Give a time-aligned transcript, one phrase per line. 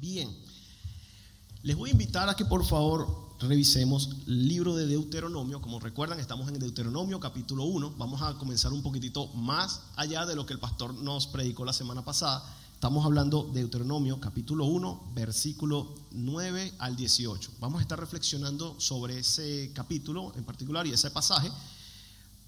[0.00, 0.32] Bien,
[1.64, 5.60] les voy a invitar a que por favor revisemos el libro de Deuteronomio.
[5.60, 7.94] Como recuerdan, estamos en Deuteronomio capítulo 1.
[7.98, 11.72] Vamos a comenzar un poquitito más allá de lo que el pastor nos predicó la
[11.72, 12.44] semana pasada.
[12.74, 17.50] Estamos hablando de Deuteronomio capítulo 1, versículo 9 al 18.
[17.58, 21.50] Vamos a estar reflexionando sobre ese capítulo en particular y ese pasaje.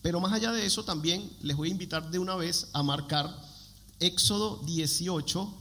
[0.02, 3.42] Pero más allá de eso, también les voy a invitar de una vez a marcar
[3.98, 5.60] Éxodo 18,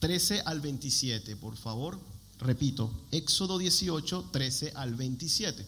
[0.00, 1.98] 13 al 27, por favor.
[2.40, 5.66] Repito, Éxodo 18, 13 al 27,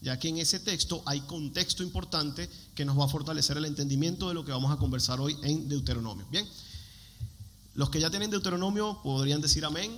[0.00, 4.28] ya que en ese texto hay contexto importante que nos va a fortalecer el entendimiento
[4.28, 6.26] de lo que vamos a conversar hoy en Deuteronomio.
[6.30, 6.46] Bien,
[7.74, 9.96] los que ya tienen Deuteronomio podrían decir amén.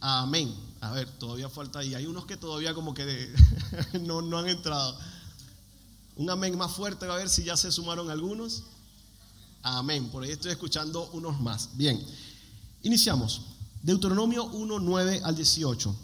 [0.00, 0.54] Amén.
[0.82, 1.94] A ver, todavía falta ahí.
[1.94, 3.32] Hay unos que todavía como que
[4.02, 4.94] no, no han entrado.
[6.16, 8.64] Un amén más fuerte, a ver si ya se sumaron algunos.
[9.62, 10.10] Amén.
[10.10, 11.70] Por ahí estoy escuchando unos más.
[11.76, 12.04] Bien,
[12.82, 13.42] iniciamos.
[13.82, 15.94] Deuteronomio 1, 9 al 18.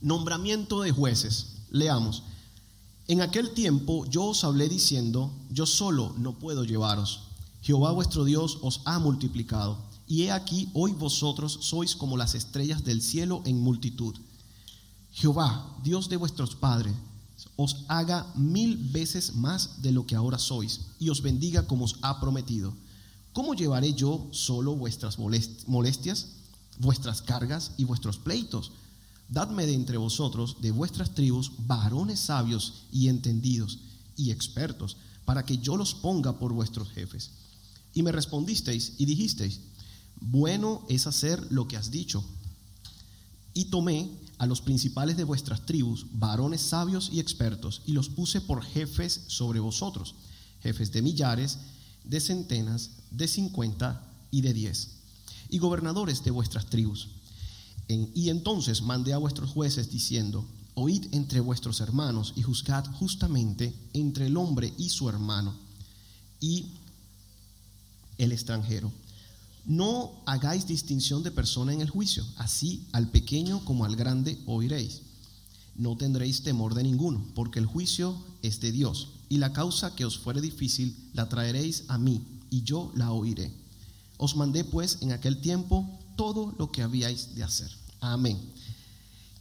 [0.00, 1.46] Nombramiento de jueces.
[1.70, 2.22] Leamos.
[3.06, 7.20] En aquel tiempo yo os hablé diciendo, yo solo no puedo llevaros.
[7.62, 9.78] Jehová vuestro Dios os ha multiplicado.
[10.06, 14.14] Y he aquí, hoy vosotros sois como las estrellas del cielo en multitud.
[15.12, 16.94] Jehová, Dios de vuestros padres,
[17.56, 21.96] os haga mil veces más de lo que ahora sois, y os bendiga como os
[22.02, 22.74] ha prometido.
[23.34, 26.28] ¿Cómo llevaré yo solo vuestras molestias?
[26.78, 28.72] vuestras cargas y vuestros pleitos.
[29.28, 33.78] Dadme de entre vosotros, de vuestras tribus, varones sabios y entendidos
[34.16, 37.30] y expertos, para que yo los ponga por vuestros jefes.
[37.94, 39.60] Y me respondisteis y dijisteis,
[40.20, 42.24] bueno es hacer lo que has dicho.
[43.54, 48.40] Y tomé a los principales de vuestras tribus, varones sabios y expertos, y los puse
[48.40, 50.16] por jefes sobre vosotros,
[50.60, 51.58] jefes de millares,
[52.04, 54.90] de centenas, de cincuenta y de diez
[55.48, 57.08] y gobernadores de vuestras tribus.
[57.88, 64.26] y entonces mandé a vuestros jueces diciendo, oíd entre vuestros hermanos y juzgad justamente entre
[64.26, 65.54] el hombre y su hermano
[66.40, 66.66] y
[68.18, 68.90] el extranjero.
[69.66, 75.02] No hagáis distinción de persona en el juicio, así al pequeño como al grande oiréis.
[75.76, 80.04] No tendréis temor de ninguno, porque el juicio es de Dios, y la causa que
[80.04, 83.52] os fuere difícil la traeréis a mí, y yo la oiré.
[84.16, 87.70] Os mandé pues en aquel tiempo todo lo que habíais de hacer.
[88.00, 88.40] Amén.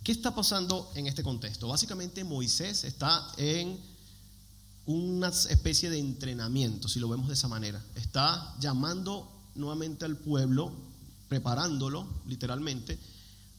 [0.04, 1.68] ¿Qué está pasando en este contexto?
[1.68, 3.80] Básicamente Moisés está en
[4.86, 7.82] una especie de entrenamiento, si lo vemos de esa manera.
[7.96, 10.74] Está llamando nuevamente al pueblo,
[11.30, 13.00] preparándolo literalmente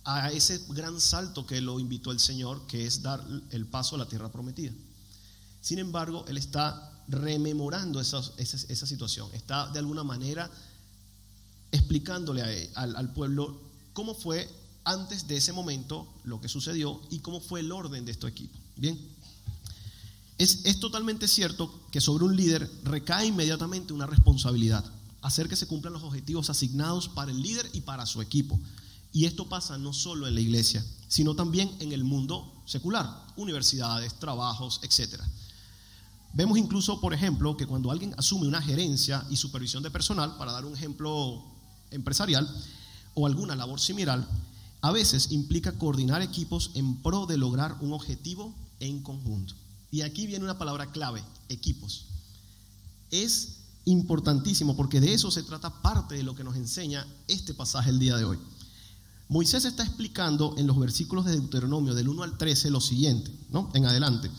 [0.04, 3.98] a ese gran salto que lo invitó el Señor, que es dar el paso a
[3.98, 4.72] la tierra prometida.
[5.64, 8.20] Sin embargo, él está rememorando esa,
[8.86, 10.50] situación, está de alguna manera
[11.72, 13.58] explicándole al, pueblo
[13.94, 14.46] cómo fue
[14.84, 18.58] antes de ese momento lo que sucedió y cómo fue el orden de este equipo.
[18.76, 19.00] Bien,
[20.36, 24.84] es, es, totalmente cierto que sobre un líder recae inmediatamente una responsabilidad,
[25.22, 28.60] hacer que se cumplan los objetivos asignados para el líder y para su equipo.
[29.14, 34.12] Y esto pasa no solo en la iglesia, sino también en el mundo secular, universidades,
[34.18, 35.22] trabajos, etc.
[36.34, 40.50] Vemos incluso, por ejemplo, que cuando alguien asume una gerencia y supervisión de personal, para
[40.50, 41.44] dar un ejemplo
[41.92, 42.48] empresarial
[43.14, 44.26] o alguna labor similar,
[44.80, 49.54] a veces implica coordinar equipos en pro de lograr un objetivo en conjunto.
[49.92, 52.06] Y aquí viene una palabra clave, equipos.
[53.12, 57.90] Es importantísimo porque de eso se trata parte de lo que nos enseña este pasaje
[57.90, 58.38] el día de hoy.
[59.28, 63.70] Moisés está explicando en los versículos de Deuteronomio del 1 al 13 lo siguiente, ¿no?
[63.72, 64.30] En adelante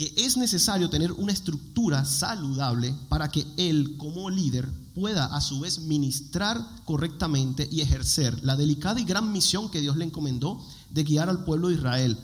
[0.00, 5.60] que es necesario tener una estructura saludable para que él como líder pueda a su
[5.60, 10.58] vez ministrar correctamente y ejercer la delicada y gran misión que Dios le encomendó
[10.88, 12.18] de guiar al pueblo de Israel.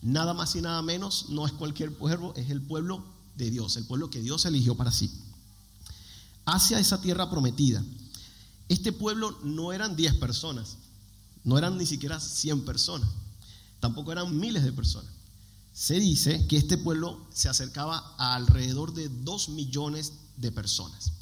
[0.00, 3.04] Nada más y nada menos, no es cualquier pueblo, es el pueblo
[3.36, 5.12] de Dios, el pueblo que Dios eligió para sí.
[6.46, 7.84] Hacia esa tierra prometida.
[8.70, 10.78] Este pueblo no eran 10 personas,
[11.44, 13.10] no eran ni siquiera 100 personas,
[13.78, 15.19] tampoco eran miles de personas
[15.72, 21.12] se dice que este pueblo se acercaba a alrededor de 2 millones de personas.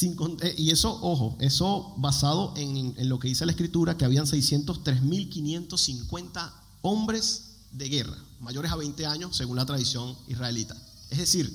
[0.00, 6.52] Eh, y eso, ojo, eso basado en, lo que dice la escritura, que habían 603.550
[6.82, 10.76] hombres de guerra, mayores a 20 años, según la tradición israelita.
[11.10, 11.50] Es decir,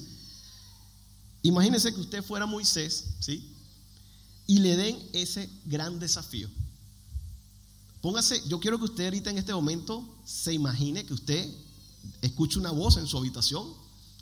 [1.42, 3.50] imagínense que usted fuera Moisés, ¿sí?
[4.46, 6.50] Y le den ese gran desafío.
[8.04, 11.50] Póngase, yo quiero que usted ahorita en este momento se imagine que usted
[12.22, 13.66] escucha una voz en su habitación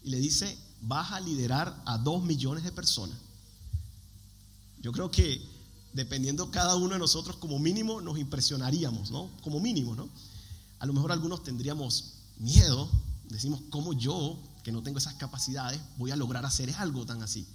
[0.03, 3.17] y le dice, vas a liderar a dos millones de personas.
[4.83, 5.41] Yo creo que
[5.93, 9.31] dependiendo cada uno de nosotros, como mínimo nos impresionaríamos, ¿no?
[9.41, 10.09] Como mínimo, ¿no?
[10.77, 12.87] A lo mejor algunos tendríamos miedo,
[13.29, 17.47] decimos, ¿cómo yo, que no tengo esas capacidades, voy a lograr hacer algo tan así?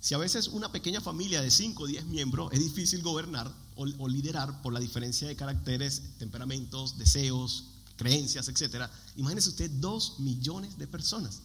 [0.00, 4.08] Si a veces una pequeña familia de 5 o 10 miembros es difícil gobernar o,
[4.08, 7.64] liderar por la diferencia de caracteres, temperamentos, deseos,
[7.96, 8.90] creencias, etc.
[9.16, 11.40] Imagínese usted 2 millones de personas.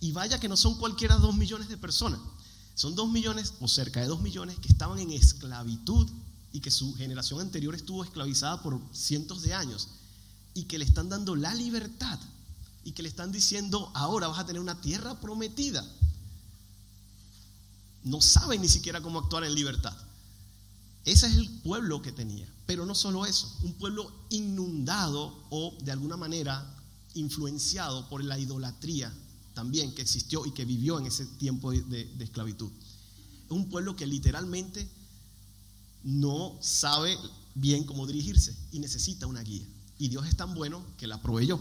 [0.00, 2.20] Y vaya que no son cualquiera 2 millones de personas.
[2.74, 6.08] Son 2 millones o cerca de 2 millones que estaban en esclavitud
[6.52, 9.88] y que su generación anterior estuvo esclavizada por cientos de años
[10.54, 12.18] y que le están dando la libertad
[12.84, 15.84] y que le están diciendo ahora vas a tener una tierra prometida
[18.06, 19.94] no saben ni siquiera cómo actuar en libertad.
[21.04, 22.48] Ese es el pueblo que tenía.
[22.64, 26.64] Pero no solo eso, un pueblo inundado o de alguna manera
[27.14, 29.12] influenciado por la idolatría
[29.54, 32.70] también que existió y que vivió en ese tiempo de, esclavitud.
[33.46, 34.88] Es un pueblo que literalmente
[36.04, 37.16] no sabe
[37.54, 39.66] bien cómo dirigirse y necesita una guía.
[39.98, 41.58] Y Dios es tan bueno que la proveyó.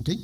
[0.00, 0.22] ¿okay?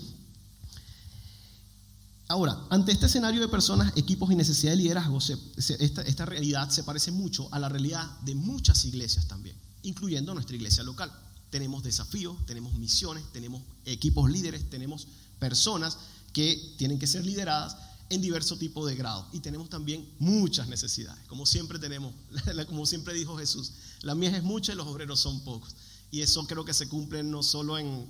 [2.29, 5.19] Ahora, ante este escenario de personas, equipos y necesidad de liderazgo,
[5.57, 10.83] esta, realidad se parece mucho a la realidad de muchas iglesias también, incluyendo nuestra iglesia
[10.83, 11.13] local.
[11.51, 15.07] Tenemos desafíos, tenemos misiones, tenemos equipos líderes, tenemos
[15.39, 15.99] personas
[16.33, 17.77] que tienen que ser lideradas
[18.09, 19.27] en diversos tipos de grados.
[19.33, 22.15] Y tenemos también muchas necesidades, como siempre tenemos,
[22.69, 23.73] como siempre dijo Jesús,
[24.03, 25.75] la mies es mucha y los obreros son pocos.
[26.11, 28.07] Y eso creo que se cumple no solo en,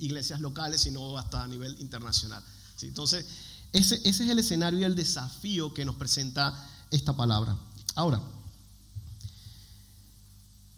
[0.00, 2.42] iglesias locales, sino hasta a nivel internacional.
[2.82, 3.26] Entonces,
[3.72, 7.58] ese, es el escenario y el desafío que nos presenta esta palabra.
[7.94, 8.20] Ahora,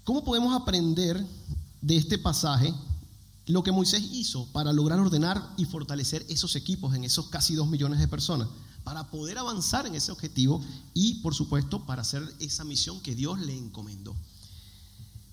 [0.04, 1.24] ¿cómo podemos aprender
[1.82, 2.72] de este pasaje
[3.46, 7.68] lo que Moisés hizo para lograr ordenar y fortalecer esos equipos en esos casi dos
[7.68, 8.48] millones de personas?
[8.82, 10.64] Para poder avanzar en ese objetivo
[10.94, 14.14] y, por supuesto, para hacer esa misión que Dios le encomendó.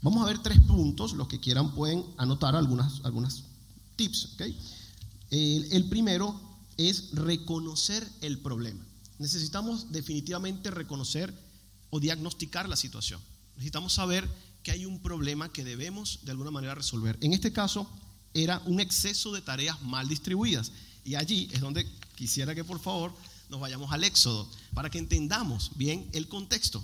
[0.01, 3.43] Vamos a ver tres puntos, los que quieran pueden anotar algunas, algunas
[3.95, 4.35] tips.
[5.29, 8.85] El, el primero es reconocer el problema.
[9.19, 11.33] Necesitamos definitivamente reconocer
[11.89, 13.21] o diagnosticar la situación.
[13.55, 14.27] Necesitamos saber
[14.63, 17.17] que hay un problema que debemos de alguna manera resolver.
[17.21, 17.87] En este caso
[18.33, 20.71] era un exceso de tareas mal distribuidas.
[21.05, 21.85] Y allí es donde
[22.15, 23.13] quisiera que por favor
[23.49, 26.83] nos vayamos al Éxodo para que entendamos bien el contexto.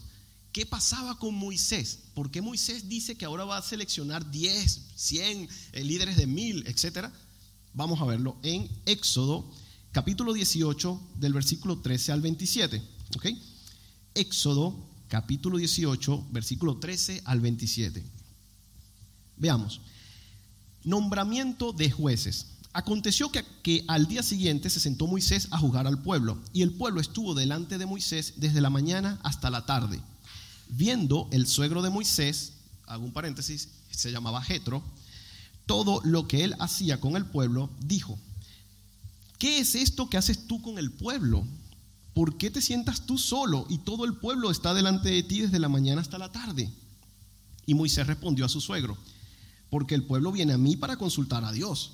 [0.51, 1.99] ¿Qué pasaba con Moisés?
[2.13, 6.65] ¿Por qué Moisés dice que ahora va a seleccionar 10, 100 eh, líderes de mil,
[6.67, 7.11] etcétera?
[7.73, 9.49] Vamos a verlo en Éxodo
[9.91, 12.81] capítulo 18, del versículo 13 al 27.
[13.15, 13.27] ¿ok?
[14.13, 18.03] Éxodo, capítulo 18, versículo 13 al 27.
[19.37, 19.81] Veamos.
[20.83, 22.47] Nombramiento de jueces.
[22.71, 26.71] Aconteció que, que, al día siguiente se sentó Moisés a jugar al pueblo, y el
[26.71, 29.99] pueblo estuvo delante de Moisés desde la mañana hasta la tarde.
[30.69, 32.53] Viendo el suegro de Moisés,
[32.85, 34.83] hago un paréntesis, se llamaba Jetro,
[35.65, 38.19] todo lo que él hacía con el pueblo, dijo:
[39.39, 41.47] ¿qué es esto que haces tú con el pueblo?
[42.13, 45.57] ¿Por qué te sientas tú solo y todo el pueblo está delante de ti desde
[45.57, 46.69] la mañana hasta la tarde?
[47.65, 48.97] Y Moisés respondió a su suegro,
[49.69, 51.93] porque el pueblo viene a mí para consultar a Dios.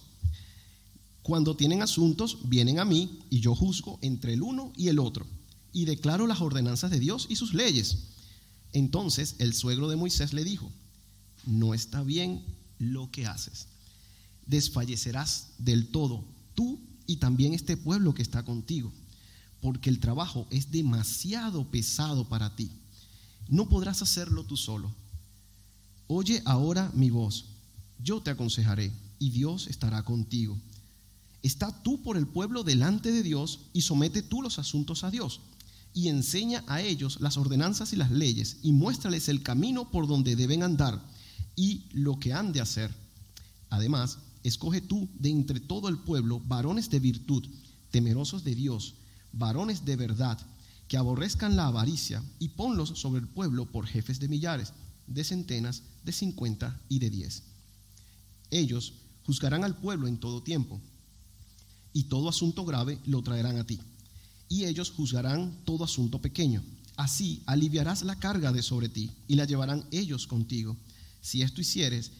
[1.21, 5.25] Cuando tienen asuntos, vienen a mí y yo juzgo entre el uno y el otro
[5.73, 7.97] y declaro las ordenanzas de Dios y sus leyes.
[8.73, 10.71] Entonces el suegro de Moisés le dijo,
[11.45, 12.43] no está bien
[12.79, 13.67] lo que haces.
[14.45, 16.23] Desfallecerás del todo
[16.55, 18.91] tú y también este pueblo que está contigo,
[19.61, 22.71] porque el trabajo es demasiado pesado para ti.
[23.47, 24.93] No podrás hacerlo tú solo.
[26.07, 27.45] Oye ahora mi voz,
[27.99, 30.57] yo te aconsejaré y Dios estará contigo.
[31.41, 35.41] Está tú por el pueblo delante de Dios y somete tú los asuntos a Dios
[35.93, 40.35] y enseña a ellos las ordenanzas y las leyes y muéstrales el camino por donde
[40.35, 41.01] deben andar
[41.55, 42.93] y lo que han de hacer.
[43.69, 47.45] Además, escoge tú de entre todo el pueblo varones de virtud,
[47.91, 48.95] temerosos de Dios,
[49.31, 50.39] varones de verdad,
[50.87, 54.73] que aborrezcan la avaricia, y ponlos sobre el pueblo por jefes de millares,
[55.07, 57.43] de centenas, de cincuenta y de diez.
[58.51, 58.93] Ellos
[59.25, 60.79] juzgarán al pueblo en todo tiempo,
[61.91, 63.79] y todo asunto grave lo traerán a ti,
[64.47, 66.63] y ellos juzgarán todo asunto pequeño.
[66.97, 70.77] Así aliviarás la carga de sobre ti, y la llevarán ellos contigo.
[71.19, 72.11] Si esto hicieres,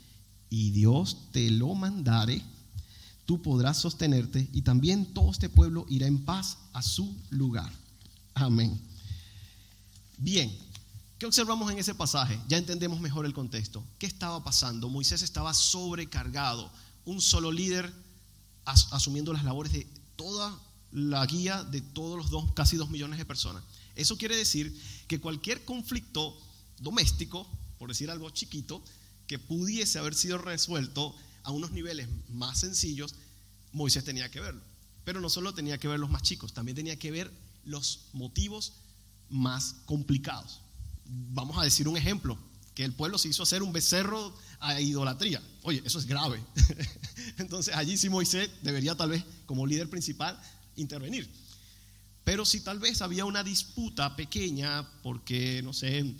[0.49, 2.41] y Dios te lo mandare,
[3.25, 7.71] tú podrás sostenerte y también todo este pueblo irá en paz a su lugar.
[8.33, 8.79] Amén.
[10.17, 10.55] Bien,
[11.17, 12.39] ¿qué observamos en ese pasaje?
[12.47, 13.83] Ya entendemos mejor el contexto.
[13.97, 14.89] ¿Qué estaba pasando?
[14.89, 16.71] Moisés estaba sobrecargado,
[17.05, 17.91] un solo líder
[18.65, 20.57] asumiendo las labores de toda
[20.91, 23.63] la guía de todos los dos, casi dos millones de personas.
[23.95, 26.37] Eso quiere decir que cualquier conflicto
[26.79, 27.47] doméstico,
[27.77, 28.81] por decir algo chiquito,
[29.27, 33.15] que pudiese haber sido resuelto a unos niveles más sencillos,
[33.71, 34.61] Moisés tenía que verlo.
[35.03, 37.31] Pero no solo tenía que ver los más chicos, también tenía que ver
[37.63, 38.73] los motivos
[39.29, 40.61] más complicados.
[41.05, 42.37] Vamos a decir un ejemplo,
[42.75, 45.41] que el pueblo se hizo hacer un becerro a idolatría.
[45.63, 46.43] Oye, eso es grave.
[47.37, 50.37] Entonces allí sí Moisés debería tal vez como líder principal
[50.75, 51.29] intervenir.
[52.25, 56.15] Pero si tal vez había una disputa pequeña porque, no sé,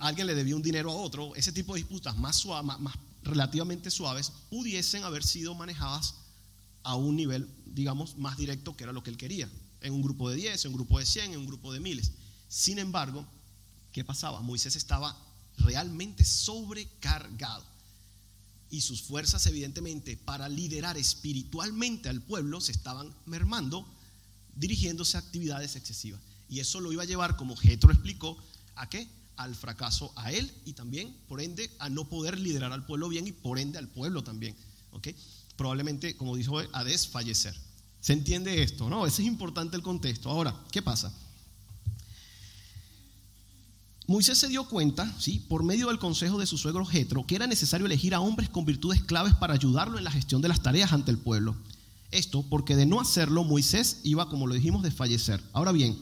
[0.00, 4.32] alguien le debía un dinero a otro, ese tipo de disputas más, más relativamente suaves
[4.50, 6.14] pudiesen haber sido manejadas
[6.82, 9.48] a un nivel, digamos, más directo que era lo que él quería,
[9.80, 12.12] en un grupo de 10, en un grupo de 100, en un grupo de miles.
[12.48, 13.26] Sin embargo,
[13.92, 14.40] ¿qué pasaba?
[14.40, 15.16] Moisés estaba
[15.58, 17.64] realmente sobrecargado
[18.70, 23.86] y sus fuerzas evidentemente para liderar espiritualmente al pueblo se estaban mermando
[24.56, 26.20] dirigiéndose a actividades excesivas.
[26.48, 28.38] Y eso lo iba a llevar, como Getro explicó,
[28.74, 29.08] ¿a qué?
[29.38, 33.26] Al fracaso a él y también, por ende, a no poder liderar al pueblo bien
[33.26, 34.54] y por ende al pueblo también.
[34.92, 35.08] ¿ok?
[35.56, 37.54] Probablemente, como dijo, a desfallecer.
[38.00, 38.88] ¿Se entiende esto?
[38.88, 39.06] ¿No?
[39.06, 40.28] Ese es importante el contexto.
[40.30, 41.12] Ahora, ¿qué pasa?
[44.08, 45.44] Moisés se dio cuenta, ¿sí?
[45.48, 48.64] por medio del consejo de su suegro Jetro, que era necesario elegir a hombres con
[48.64, 51.54] virtudes claves para ayudarlo en la gestión de las tareas ante el pueblo.
[52.10, 55.42] Esto porque de no hacerlo Moisés iba, como lo dijimos, de fallecer.
[55.52, 55.98] Ahora bien,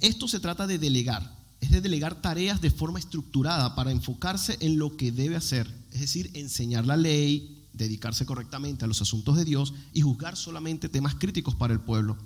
[0.00, 4.78] esto se trata de delegar, es de delegar tareas de forma estructurada para enfocarse en
[4.78, 9.44] lo que debe hacer, es decir, enseñar la ley, dedicarse correctamente a los asuntos de
[9.44, 12.16] Dios y juzgar solamente temas críticos para el pueblo.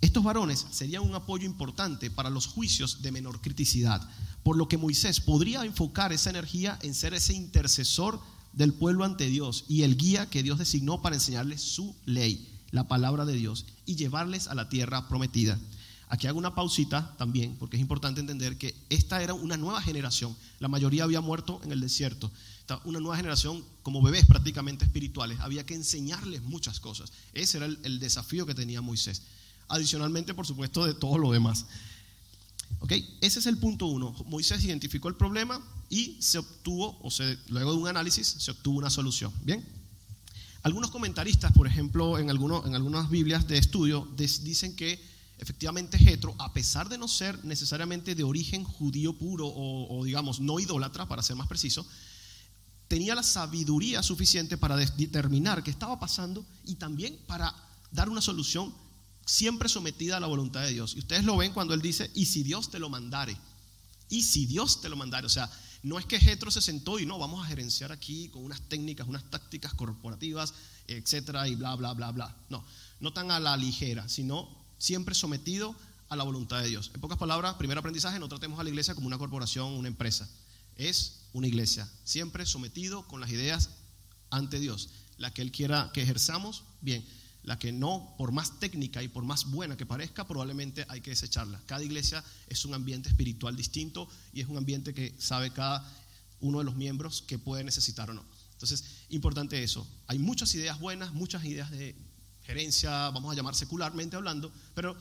[0.00, 4.06] Estos varones serían un apoyo importante para los juicios de menor criticidad,
[4.42, 8.20] por lo que Moisés podría enfocar esa energía en ser ese intercesor
[8.52, 12.86] del pueblo ante Dios y el guía que Dios designó para enseñarles su ley, la
[12.86, 15.58] palabra de Dios, y llevarles a la tierra prometida.
[16.14, 20.36] Aquí hago una pausita también, porque es importante entender que esta era una nueva generación.
[20.60, 22.30] La mayoría había muerto en el desierto.
[22.84, 25.40] Una nueva generación como bebés prácticamente espirituales.
[25.40, 27.12] Había que enseñarles muchas cosas.
[27.32, 29.22] Ese era el, el desafío que tenía Moisés.
[29.66, 31.66] Adicionalmente, por supuesto, de todo lo demás.
[33.20, 34.14] Ese es el punto uno.
[34.26, 38.78] Moisés identificó el problema y se obtuvo, o se, luego de un análisis, se obtuvo
[38.78, 39.32] una solución.
[39.42, 39.66] Bien.
[40.62, 46.34] Algunos comentaristas, por ejemplo, en, algunos, en algunas Biblias de estudio, dicen que efectivamente Jetro,
[46.38, 51.22] a pesar de no ser necesariamente de origen judío puro o, digamos no idólatra, para
[51.22, 51.86] ser más preciso,
[52.88, 57.54] tenía la sabiduría suficiente para determinar qué estaba pasando y también para
[57.90, 58.74] dar una solución
[59.26, 60.94] siempre sometida a la voluntad de Dios.
[60.94, 63.36] Y ustedes lo ven cuando él dice, y si Dios te lo mandare,
[64.08, 65.50] y si Dios te lo mandare, o sea,
[65.82, 69.06] no es que Jetro se sentó y no, vamos a gerenciar aquí con unas técnicas,
[69.06, 70.54] unas tácticas corporativas,
[70.86, 72.36] etcétera, y bla, bla, bla, bla.
[72.48, 72.64] No,
[73.00, 75.74] no tan a la ligera, sino siempre sometido
[76.08, 76.90] a la voluntad de Dios.
[76.94, 80.28] En pocas palabras, primer aprendizaje, no tratemos a la iglesia como una corporación, una empresa.
[80.76, 83.70] Es una iglesia, siempre sometido con las ideas
[84.30, 84.90] ante Dios.
[85.16, 87.04] La que Él quiera que ejerzamos, bien
[87.44, 91.10] la que no, por más técnica y por más buena que parezca, probablemente hay que
[91.10, 91.60] desecharla.
[91.66, 95.86] Cada iglesia es un ambiente espiritual distinto y es un ambiente que sabe cada
[96.40, 98.24] uno de los miembros que puede necesitar o no.
[98.52, 99.86] Entonces, importante eso.
[100.06, 101.94] Hay muchas ideas buenas, muchas ideas de
[102.44, 104.96] gerencia, vamos a llamar secularmente hablando, pero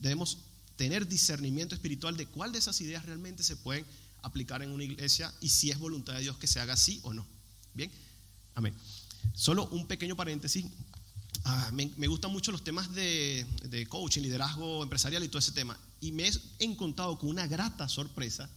[0.00, 0.38] debemos
[0.76, 3.84] tener discernimiento espiritual de cuál de esas ideas realmente se pueden
[4.22, 7.12] aplicar en una iglesia y si es voluntad de Dios que se haga así o
[7.14, 7.26] no.
[7.74, 7.90] Bien,
[8.54, 8.74] amén.
[9.34, 10.64] Solo un pequeño paréntesis
[11.44, 15.78] Ah, me, gustan mucho los temas de, de, coaching, liderazgo empresarial y todo ese tema.
[15.98, 18.50] Y me he encontrado con una grata sorpresa.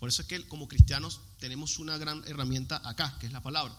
[0.00, 3.72] Por eso es que como cristianos tenemos una gran herramienta acá, que es la palabra.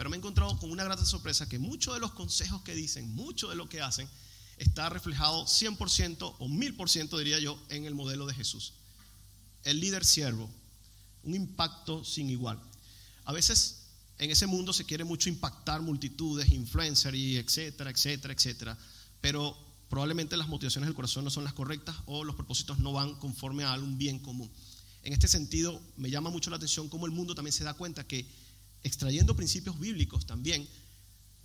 [0.00, 3.14] Pero me he encontrado con una grata sorpresa que muchos de los consejos que dicen,
[3.14, 4.08] mucho de lo que hacen,
[4.56, 8.72] está reflejado 100% o 1000% diría yo en el modelo de Jesús.
[9.62, 10.48] El líder siervo,
[11.22, 12.58] un impacto sin igual.
[13.26, 18.78] A veces en ese mundo se quiere mucho impactar multitudes, influencers y etcétera, etcétera, etcétera.
[19.20, 19.54] Pero
[19.90, 23.64] probablemente las motivaciones del corazón no son las correctas o los propósitos no van conforme
[23.64, 24.50] a un bien común.
[25.02, 28.06] En este sentido, me llama mucho la atención cómo el mundo también se da cuenta
[28.06, 28.26] que
[28.82, 30.66] extrayendo principios bíblicos también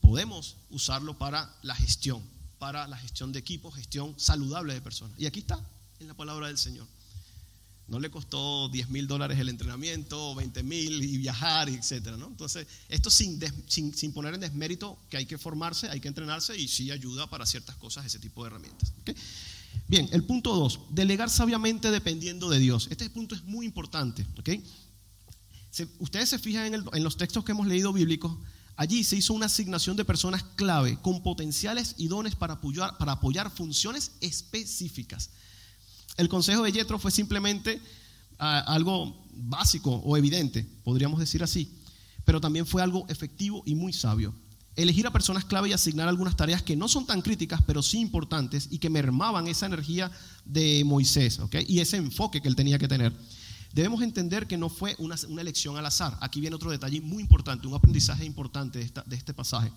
[0.01, 2.21] podemos usarlo para la gestión,
[2.59, 5.19] para la gestión de equipos, gestión saludable de personas.
[5.19, 5.59] Y aquí está,
[5.99, 6.87] en la palabra del Señor.
[7.87, 12.17] No le costó 10 mil dólares el entrenamiento, 20 mil y viajar, etc.
[12.17, 12.27] ¿no?
[12.27, 16.67] Entonces, esto sin, sin, poner en desmérito que hay que formarse, hay que entrenarse y
[16.67, 18.91] sí ayuda para ciertas cosas ese tipo de herramientas.
[19.87, 22.87] Bien, el punto 2, delegar sabiamente dependiendo de Dios.
[22.89, 24.25] Este punto es muy importante.
[25.99, 28.35] Ustedes se fijan en, los textos que hemos leído bíblicos,
[28.75, 34.11] allí se hizo una asignación de personas clave con potenciales y dones para apoyar, funciones
[34.21, 35.31] específicas.
[36.17, 37.81] El consejo de Yetro fue simplemente
[38.39, 41.71] ah, algo básico o evidente, podríamos decir así,
[42.23, 44.33] pero también fue algo efectivo y muy sabio.
[44.75, 47.99] Elegir a personas clave y asignar algunas tareas que no son tan críticas, pero sí
[47.99, 50.11] importantes y que mermaban esa energía
[50.43, 53.13] de Moisés y ese enfoque que él tenía que tener.
[53.75, 56.17] Debemos entender que no fue una, elección al azar.
[56.21, 59.69] Aquí viene otro detalle muy importante, un aprendizaje importante de, de este pasaje.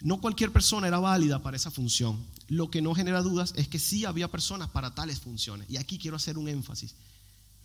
[0.00, 2.18] No cualquier persona era válida para esa función.
[2.46, 5.68] Lo que no genera dudas es que sí había personas para tales funciones.
[5.68, 6.94] Y aquí quiero hacer un énfasis.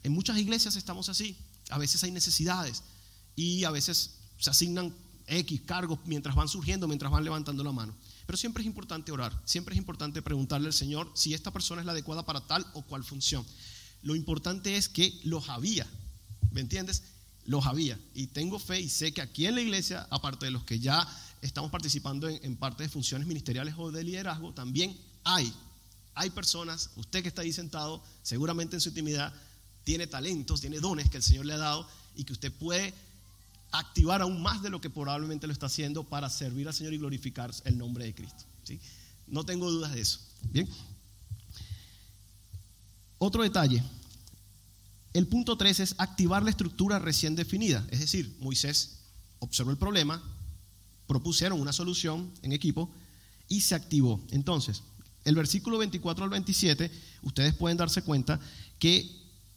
[0.03, 1.37] En muchas iglesias estamos así.
[1.69, 2.83] A veces hay necesidades
[3.37, 4.93] y a veces se asignan
[5.25, 7.95] X cargos mientras van surgiendo, mientras van levantando la mano.
[8.25, 11.85] Pero siempre es importante orar, siempre es importante preguntarle al Señor si esta persona es
[11.85, 13.45] la adecuada para tal o cual función.
[14.03, 15.87] Lo importante es que los había,
[16.51, 17.03] ¿me entiendes?
[17.45, 17.97] Los había.
[18.13, 21.07] Y tengo fe y sé que aquí en la iglesia, aparte de los que ya
[21.41, 25.51] estamos participando en, parte de funciones ministeriales o de liderazgo, también hay,
[26.15, 29.33] hay personas, usted que está ahí sentado, seguramente en su intimidad,
[29.83, 32.93] tiene talentos, tiene dones que el Señor le ha dado y que usted puede
[33.71, 36.97] activar aún más de lo que probablemente lo está haciendo para servir al Señor y
[36.97, 38.43] glorificar el nombre de Cristo.
[38.63, 38.79] ¿sí?
[39.27, 40.19] No tengo dudas de eso.
[40.51, 40.69] Bien.
[43.25, 43.81] Otro detalle.
[45.13, 47.87] El punto 3 es activar la estructura recién definida.
[47.89, 48.97] Es decir, Moisés
[49.39, 50.21] observó el problema,
[51.07, 52.91] propusieron una solución en equipo
[53.47, 54.21] y se activó.
[54.31, 54.83] Entonces,
[55.23, 58.41] el versículo 24 al 27, ustedes pueden darse cuenta
[58.77, 59.09] que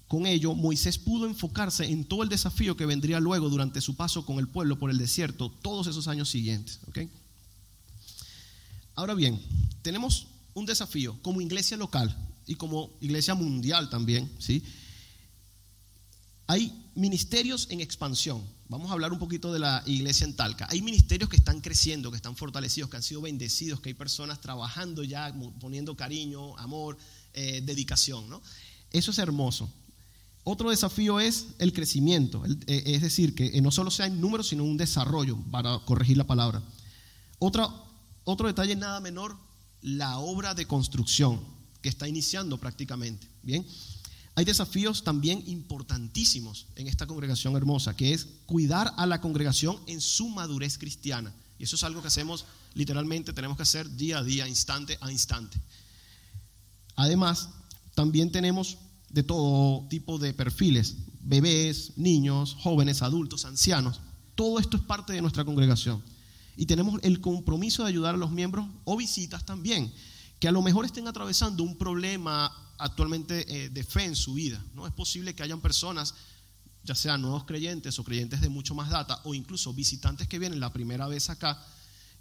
[0.06, 4.24] con ello Moisés pudo enfocarse en todo el desafío que vendría luego durante su paso
[4.24, 6.78] con el pueblo por el desierto todos esos años siguientes.
[8.94, 9.42] Ahora bien,
[9.82, 12.16] tenemos un desafío como iglesia local
[12.46, 14.62] y como iglesia mundial también, ¿sí?
[16.46, 18.42] Hay ministerios en expansión.
[18.68, 20.66] Vamos a hablar un poquito de la iglesia en Talca.
[20.70, 24.40] Hay ministerios que están creciendo, que están fortalecidos, que han sido bendecidos, que hay personas
[24.40, 26.96] trabajando ya, poniendo cariño, amor,
[27.32, 28.28] eh, dedicación.
[28.30, 28.42] ¿no?
[28.92, 29.70] Eso es hermoso.
[30.44, 34.62] Otro desafío es el crecimiento, eh, es decir, que no solo sea en números, sino
[34.62, 36.62] un desarrollo, para corregir la palabra.
[37.40, 39.36] Otro detalle nada menor,
[39.82, 43.28] la obra de construcción que está iniciando prácticamente.
[43.42, 43.66] Bien,
[44.34, 50.00] hay desafíos también importantísimos en esta congregación hermosa, que es cuidar a la congregación en
[50.00, 51.34] su madurez cristiana.
[51.58, 55.10] Y eso es algo que hacemos literalmente, tenemos que hacer día a día, instante a
[55.10, 55.58] instante.
[56.96, 57.48] Además,
[57.94, 58.76] también tenemos
[59.08, 64.00] de todo tipo de perfiles, bebés, niños, jóvenes, adultos, ancianos.
[64.34, 66.02] Todo esto es parte de nuestra congregación.
[66.58, 69.90] Y tenemos el compromiso de ayudar a los miembros o visitas también
[70.38, 74.62] que a lo mejor estén atravesando un problema actualmente eh, de fe en su vida.
[74.74, 74.86] ¿no?
[74.86, 76.14] Es posible que hayan personas,
[76.84, 80.60] ya sean nuevos creyentes o creyentes de mucho más data, o incluso visitantes que vienen
[80.60, 81.62] la primera vez acá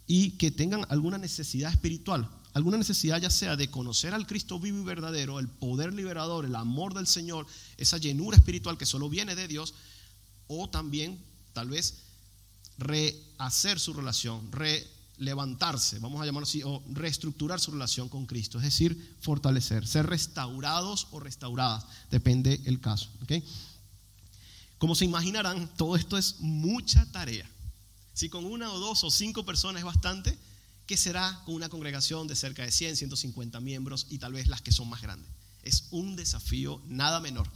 [0.07, 4.79] y que tengan alguna necesidad espiritual, alguna necesidad ya sea de conocer al Cristo vivo
[4.79, 7.47] y verdadero, el poder liberador, el amor del Señor,
[7.77, 9.73] esa llenura espiritual que solo viene de Dios,
[10.47, 11.19] o también
[11.53, 12.03] tal vez
[12.77, 14.85] rehacer su relación, re
[15.17, 20.05] levantarse, vamos a llamarlo así, o reestructurar su relación con Cristo, es decir, fortalecer, ser
[20.05, 23.09] restaurados o restauradas, depende el caso.
[24.77, 27.49] Como se imaginarán, todo esto es mucha tarea.
[28.13, 30.37] Si con una o dos o cinco personas es bastante,
[30.85, 34.61] ¿qué será con una congregación de cerca de 100, 150 miembros y tal vez las
[34.61, 35.29] que son más grandes?
[35.63, 37.49] Es un desafío nada menor.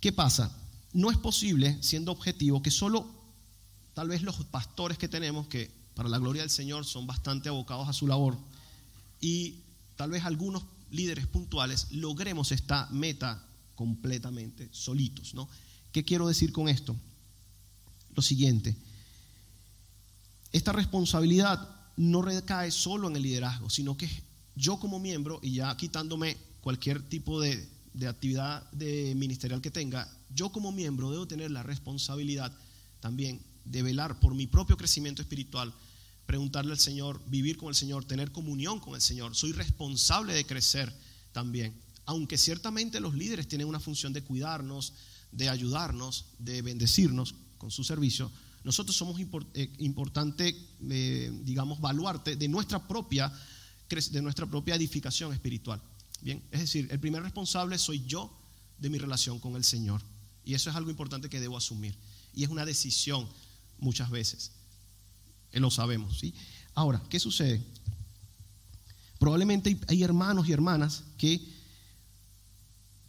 [0.00, 0.54] ¿Qué pasa?
[0.92, 3.21] No es posible, siendo objetivo, que solo
[3.94, 7.88] tal vez los pastores que tenemos, que para la gloria del Señor son bastante abocados
[7.88, 8.38] a su labor,
[9.20, 9.56] y
[9.96, 15.34] tal vez algunos líderes puntuales logremos esta meta completamente solitos.
[15.34, 15.48] ¿no?
[15.90, 16.96] ¿Qué quiero decir con esto?
[18.14, 18.76] Lo siguiente,
[20.52, 24.08] esta responsabilidad no recae solo en el liderazgo, sino que
[24.54, 30.08] yo como miembro, y ya quitándome cualquier tipo de, de actividad de ministerial que tenga,
[30.34, 32.52] yo como miembro debo tener la responsabilidad
[33.00, 35.72] también de velar por mi propio crecimiento espiritual,
[36.26, 39.34] preguntarle al Señor, vivir con el Señor, tener comunión con el Señor.
[39.34, 40.92] Soy responsable de crecer
[41.32, 41.74] también.
[42.04, 44.94] Aunque ciertamente los líderes tienen una función de cuidarnos,
[45.30, 48.30] de ayudarnos, de bendecirnos con su servicio,
[48.64, 49.20] nosotros somos
[49.54, 50.56] eh, importante,
[50.88, 53.32] eh, digamos, baluarte de nuestra propia
[54.10, 55.80] de nuestra propia edificación espiritual.
[56.22, 58.32] Bien, es decir, el primer responsable soy yo
[58.78, 60.00] de mi relación con el Señor.
[60.44, 61.94] Y eso es algo importante que debo asumir.
[62.34, 63.28] Y es una decisión
[63.82, 64.52] muchas veces.
[65.50, 66.34] Eh, lo sabemos, ¿sí?
[66.74, 67.62] Ahora, ¿qué sucede?
[69.18, 71.40] Probablemente hay hermanos y hermanas que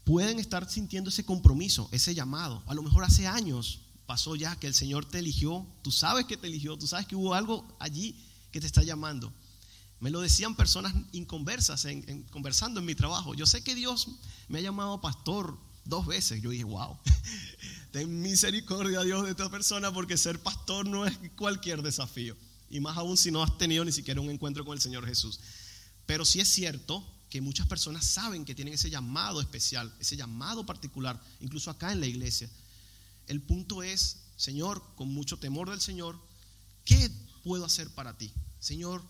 [0.04, 2.62] pueden estar sintiendo ese compromiso, ese llamado.
[2.68, 6.36] A lo mejor hace años pasó ya que el Señor te eligió, tú sabes que
[6.36, 8.16] te eligió, tú sabes que hubo algo allí
[8.52, 9.34] que te está llamando.
[10.00, 13.34] Me lo decían personas inconversas, en, conversando en mi trabajo.
[13.36, 14.10] Yo sé que Dios
[14.50, 16.42] me ha llamado pastor dos veces.
[16.42, 16.98] Yo dije, wow,
[17.92, 22.36] ten misericordia Dios de esta persona porque ser pastor no es cualquier desafío.
[22.70, 25.40] Y más aún si no has tenido ni siquiera un encuentro con el Señor Jesús.
[26.06, 30.66] Pero sí es cierto que muchas personas saben que tienen ese llamado especial, ese llamado
[30.66, 32.50] particular, incluso acá en la iglesia.
[33.28, 36.20] El punto es, Señor, con mucho temor del Señor,
[36.86, 37.10] ¿qué
[37.44, 38.32] puedo hacer para ti?
[38.60, 39.04] Señor,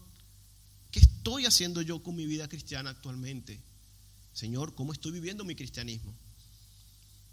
[0.91, 3.61] ¿qué estoy haciendo yo con mi vida cristiana actualmente?
[4.33, 6.13] Señor, ¿cómo estoy viviendo mi cristianismo?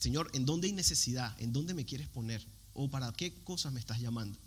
[0.00, 1.38] Señor, ¿en dónde hay necesidad?
[1.38, 2.44] ¿En dónde me quieres poner?
[2.72, 4.38] ¿O para qué cosas me estás llamando?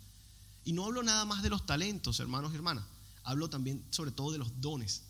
[0.64, 2.84] Y no hablo nada más de los talentos, hermanos y hermanas.
[3.22, 5.02] Hablo también sobre todo de los dones.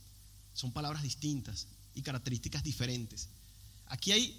[0.52, 3.28] Son palabras distintas y características diferentes.
[3.86, 4.38] Aquí hay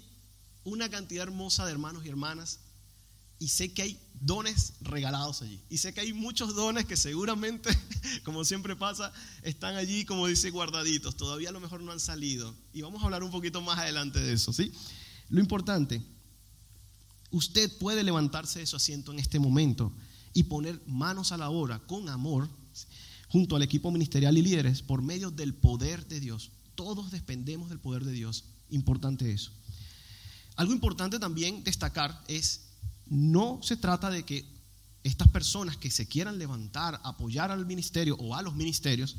[0.62, 2.60] una cantidad hermosa de hermanos y hermanas
[3.40, 5.60] y sé que hay dones regalados allí.
[5.68, 7.76] Y sé que hay muchos dones que seguramente,
[8.24, 11.16] como siempre pasa, están allí, como dice, guardaditos.
[11.16, 12.54] Todavía a lo mejor no han salido.
[12.72, 14.72] Y vamos a hablar un poquito más adelante de eso, ¿sí?
[15.28, 16.02] Lo importante,
[17.30, 19.92] usted puede levantarse de su asiento en este momento
[20.32, 22.48] y poner manos a la obra con amor
[23.28, 26.50] junto al equipo ministerial y líderes por medio del poder de Dios.
[26.74, 28.44] Todos dependemos del poder de Dios.
[28.70, 29.50] Importante eso.
[30.56, 32.68] Algo importante también destacar es,
[33.06, 34.44] no se trata de que
[35.04, 39.16] estas personas que se quieran levantar, apoyar al ministerio o a los ministerios,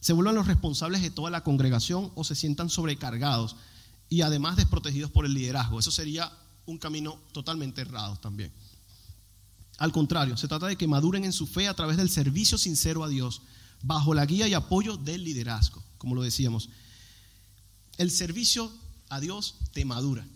[0.00, 3.56] se vuelvan los responsables de toda la congregación o se sientan sobrecargados
[4.08, 5.78] y además desprotegidos por el liderazgo.
[5.78, 6.32] Eso sería
[6.66, 8.52] un camino totalmente errado también.
[9.78, 13.04] Al contrario, se trata de que maduren en su fe a través del servicio sincero
[13.04, 13.42] a Dios,
[13.82, 16.68] bajo la guía y apoyo del liderazgo, como lo decíamos.
[17.96, 18.72] El servicio
[19.08, 20.26] a Dios te madura,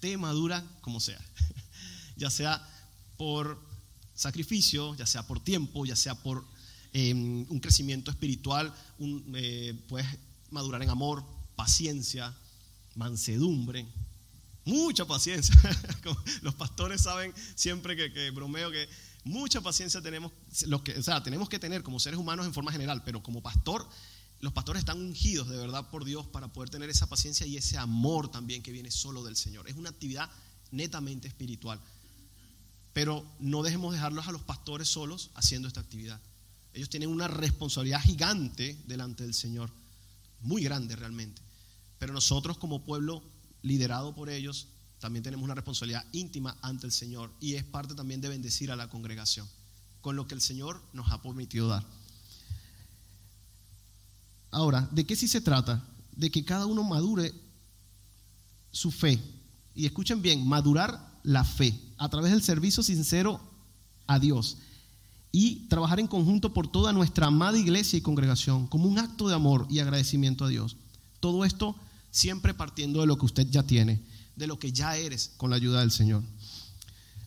[0.00, 1.20] te madura como sea,
[2.16, 2.68] ya sea
[3.16, 3.60] por
[4.14, 6.44] sacrificio, ya sea por tiempo, ya sea por
[6.92, 8.74] em, un crecimiento espiritual,
[9.34, 10.06] eh, puedes
[10.50, 11.24] madurar en amor,
[11.56, 12.34] paciencia,
[12.96, 13.86] mansedumbre,
[14.64, 15.54] mucha paciencia.
[16.42, 18.88] Los pastores saben siempre que, bromeo que
[19.24, 20.32] mucha paciencia tenemos,
[20.84, 23.88] que, o sea, tenemos que tener como seres humanos en forma general, pero como pastor,
[24.40, 27.78] los pastores están ungidos de verdad por Dios para poder tener esa paciencia y ese
[27.78, 29.68] amor también que viene solo del Señor.
[29.68, 30.30] Es una actividad
[30.70, 31.80] netamente espiritual.
[32.92, 36.20] Pero no dejemos dejarlos a los pastores solos haciendo esta actividad.
[36.74, 39.70] Ellos tienen una responsabilidad gigante delante del Señor,
[40.40, 41.43] muy grande realmente.
[42.04, 43.22] Pero nosotros como pueblo
[43.62, 44.66] liderado por ellos,
[44.98, 48.76] también tenemos una responsabilidad íntima ante el Señor y es parte también de bendecir a
[48.76, 49.48] la congregación
[50.02, 51.82] con lo que el Señor nos ha permitido dar.
[54.50, 55.82] Ahora, ¿de qué sí se trata?
[56.14, 57.32] De que cada uno madure
[58.70, 59.18] su fe.
[59.74, 63.40] Y escuchen bien, madurar la fe a través del servicio sincero
[64.06, 64.58] a Dios
[65.32, 69.34] y trabajar en conjunto por toda nuestra amada iglesia y congregación como un acto de
[69.34, 70.76] amor y agradecimiento a Dios.
[71.18, 71.76] Todo esto
[72.14, 74.00] siempre partiendo de lo que usted ya tiene,
[74.36, 76.22] de lo que ya eres con la ayuda del Señor.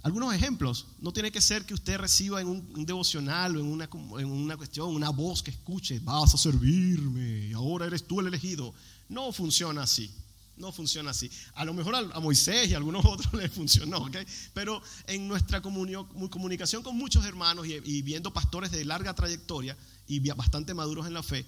[0.02, 3.90] Algunos ejemplos, no tiene que ser que usted reciba en un, devocional o en una,
[4.18, 8.74] en una cuestión una voz que escuche, vas a servirme ahora eres tú el elegido.
[9.10, 10.10] No funciona así,
[10.56, 11.30] no funciona así.
[11.56, 14.16] A lo mejor a, Moisés y a algunos otros les funcionó, ¿ok?
[14.54, 19.76] Pero en nuestra comunicación con muchos hermanos y, y viendo pastores de larga trayectoria
[20.08, 21.46] y bastante maduros en la fe,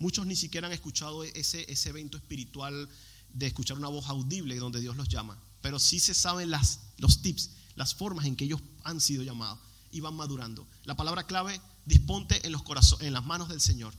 [0.00, 2.88] Muchos ni siquiera han escuchado ese, ese evento espiritual
[3.34, 7.22] de escuchar una voz audible donde Dios los llama, pero sí se saben las, los
[7.22, 9.58] tips, las formas en que ellos han sido llamados
[9.92, 10.66] y van madurando.
[10.84, 13.92] La palabra clave, disponte en, los corazones, en las manos del Señor.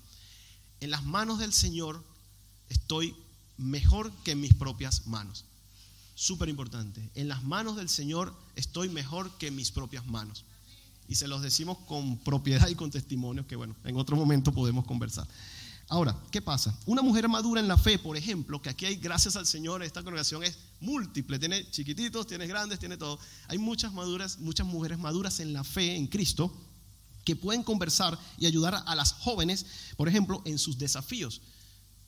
[0.80, 2.04] En las manos del Señor
[2.70, 3.16] estoy
[3.58, 5.46] mejor que en mis propias manos.
[6.16, 7.10] Súper importante.
[7.14, 10.46] En las manos del Señor estoy mejor que en mis propias manos.
[11.08, 14.86] Y se los decimos con propiedad y con testimonio que, bueno, en otro momento podemos
[14.86, 15.28] conversar.
[15.92, 16.74] Ahora, ¿qué pasa?
[16.86, 20.02] Una mujer madura en la fe, por ejemplo, que aquí hay, gracias al Señor, esta
[20.02, 23.20] congregación es múltiple, tiene chiquititos, tiene grandes, tiene todo.
[23.50, 26.50] Hay muchas maduras, muchas mujeres maduras en la fe, en Cristo,
[27.26, 29.66] que pueden conversar y ayudar a las jóvenes,
[29.98, 31.42] por ejemplo, en sus desafíos.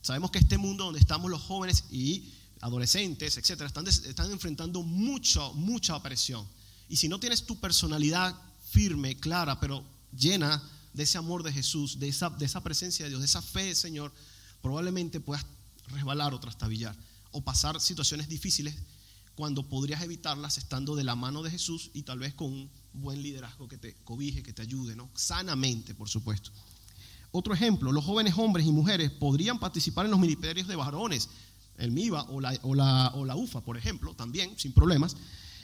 [0.02, 5.50] Sabemos que este mundo donde estamos los jóvenes y adolescentes, etcétera, están, están enfrentando mucha,
[5.56, 6.48] mucha presión.
[6.88, 9.84] Y si no tienes tu personalidad firme, clara, pero
[10.18, 10.64] llena
[10.94, 13.74] de ese amor de Jesús, de esa, de esa presencia de Dios, de esa fe,
[13.76, 14.14] Señor,
[14.62, 15.46] probablemente puedas
[15.88, 16.96] resbalar o trastabillar
[17.32, 18.76] o pasar situaciones difíciles
[19.36, 23.22] cuando podrías evitarlas estando de la mano de Jesús y tal vez con un buen
[23.22, 25.10] liderazgo que te cobije, que te ayude, ¿no?
[25.16, 26.52] Sanamente, por supuesto.
[27.32, 31.30] Otro ejemplo, los jóvenes hombres y mujeres podrían participar en los ministerios de varones,
[31.78, 35.16] el MIVA o la, o la, o la UFA, por ejemplo, también, sin problemas,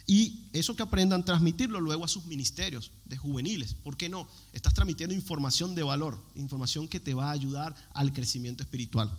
[0.09, 3.75] y eso que aprendan, transmitirlo luego a sus ministerios de juveniles.
[3.75, 4.27] ¿Por qué no?
[4.53, 9.15] Estás transmitiendo información de valor, información que te va a ayudar al crecimiento espiritual.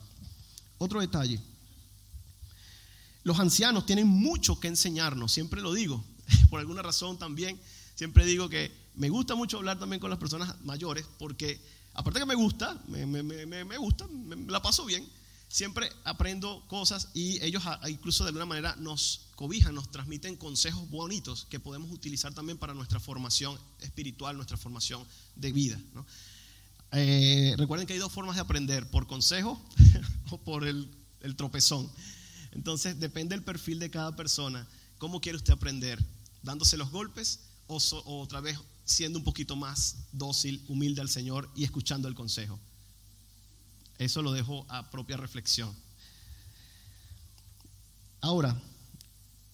[0.79, 1.41] Otro detalle.
[3.23, 6.03] Los ancianos tienen mucho que enseñarnos, siempre lo digo.
[6.51, 7.61] Por alguna razón también,
[7.95, 11.61] siempre digo que me gusta mucho hablar también con las personas mayores, porque
[11.95, 15.07] aparte que me gusta, me, me gusta, me la paso bien,
[15.51, 21.47] siempre aprendo cosas y ellos incluso de alguna manera nos cobijan, nos transmiten consejos bonitos
[21.51, 25.79] que podemos utilizar también para nuestra formación espiritual, nuestra formación de vida.
[26.93, 29.61] Eh, recuerden que hay dos formas de aprender, por consejo
[30.31, 30.89] o por el,
[31.37, 31.91] tropezón.
[32.53, 35.99] Entonces depende del perfil de cada persona, cómo quiere usted aprender,
[36.43, 41.65] dándose los golpes o otra vez siendo un poquito más dócil, humilde al Señor y
[41.65, 42.59] escuchando el consejo.
[44.01, 45.77] Eso lo dejo a propia reflexión.
[48.23, 48.59] Ahora,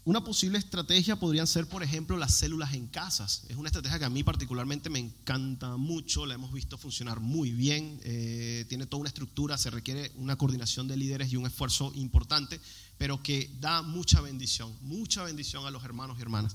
[0.04, 3.42] una posible estrategia podrían ser, por ejemplo, las células en casas.
[3.48, 7.50] Es una estrategia que a mí particularmente me encanta mucho, la hemos visto funcionar muy
[7.50, 11.90] bien, eh, tiene toda una estructura, se requiere una coordinación de líderes y un esfuerzo
[11.96, 12.60] importante,
[12.98, 16.54] pero que da mucha bendición, mucha bendición a los hermanos y hermanas.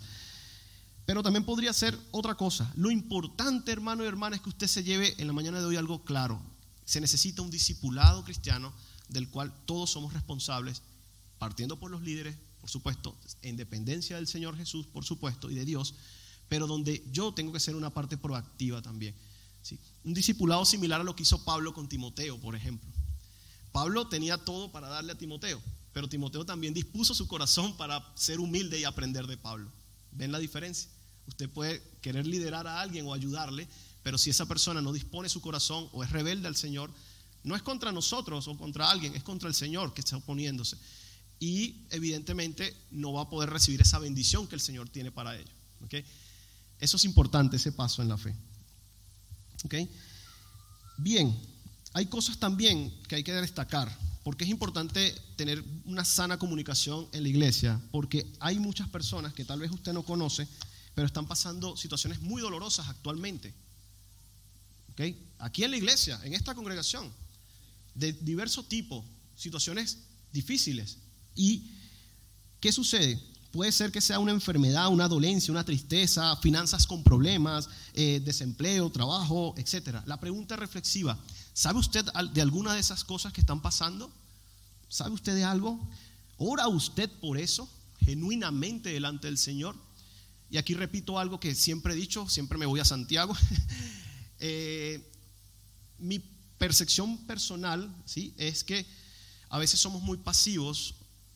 [1.06, 2.71] Pero también podría ser otra cosa.
[2.77, 5.75] Lo importante, hermano y hermana, es que usted se lleve en la mañana de hoy
[5.75, 6.41] algo claro
[6.86, 8.74] se necesita un discipulado cristiano
[9.10, 10.82] del cual todos somos responsables,
[11.38, 15.65] partiendo por los líderes, por supuesto, en dependencia del Señor Jesús, por supuesto, y de
[15.65, 15.96] Dios,
[16.48, 19.15] pero donde yo tengo que ser una parte proactiva también.
[20.04, 22.89] Un discipulado similar a lo que hizo Pablo con Timoteo, por ejemplo.
[23.72, 25.62] Pablo tenía todo para darle a Timoteo,
[25.94, 29.72] pero Timoteo también dispuso su corazón para ser humilde y aprender de Pablo.
[30.12, 30.89] ¿Ven la diferencia?
[31.28, 33.67] Usted puede querer liderar a alguien o ayudarle,
[34.04, 36.92] pero si esa persona no dispone su corazón o es rebelde al Señor,
[37.44, 40.78] no es contra nosotros o contra alguien, es contra el Señor que está oponiéndose.
[41.40, 45.54] Y evidentemente no va a poder recibir esa bendición que el Señor tiene para ellos.
[46.80, 48.36] Eso es importante, ese paso en la fe.
[50.98, 51.36] Bien,
[51.94, 57.24] hay cosas también que hay que destacar, porque es importante tener una sana comunicación en
[57.24, 60.48] la iglesia, porque hay muchas personas que tal vez usted no conoce,
[60.94, 63.54] pero están pasando situaciones muy dolorosas actualmente.
[65.40, 67.12] Aquí en la iglesia, en esta congregación,
[67.96, 69.04] de diversos tipos,
[69.36, 69.98] situaciones
[70.32, 70.98] difíciles.
[71.36, 71.72] ¿Y
[72.60, 73.20] qué sucede?
[73.52, 78.90] Puede ser que sea una enfermedad, una dolencia, una tristeza, finanzas con problemas, eh, desempleo,
[78.90, 79.98] trabajo, etc.
[80.06, 81.20] La pregunta reflexiva,
[81.54, 84.10] ¿sabe usted de alguna de esas cosas que están pasando?
[84.88, 85.80] ¿Sabe usted de algo?
[86.38, 89.76] ¿Ora usted por eso genuinamente delante del Señor?
[90.50, 93.36] Y aquí repito algo que siempre he dicho, siempre me voy a Santiago.
[94.43, 95.08] Eh,
[95.99, 96.19] mi
[96.58, 98.34] percepción personal ¿sí?
[98.38, 98.86] es que
[99.49, 100.95] a veces somos muy pasivos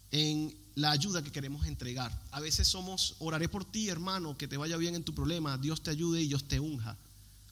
[0.09, 2.11] en la ayuda que queremos entregar.
[2.31, 5.83] A veces somos, oraré por ti, hermano, que te vaya bien en tu problema, Dios
[5.83, 6.97] te ayude y Dios te unja.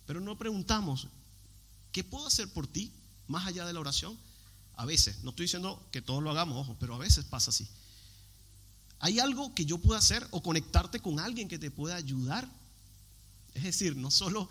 [0.08, 1.08] Pero no preguntamos,
[1.92, 2.92] ¿qué puedo hacer por ti
[3.28, 4.18] más allá de la oración?
[4.76, 7.68] A veces, no estoy diciendo que todos lo hagamos, ojo, pero a veces pasa así.
[9.00, 12.50] ¿Hay algo que yo pueda hacer o conectarte con alguien que te pueda ayudar?
[13.54, 14.50] Es decir, no solo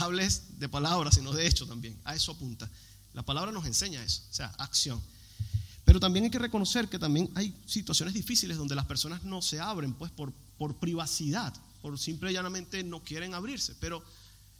[0.00, 1.98] hables de palabras, sino de hecho también.
[2.04, 2.68] A eso apunta.
[3.14, 5.02] La palabra nos enseña eso, o sea, acción.
[5.84, 9.58] Pero también hay que reconocer que también hay situaciones difíciles donde las personas no se
[9.58, 13.74] abren, pues por, por privacidad, por simple y llanamente no quieren abrirse.
[13.80, 14.04] Pero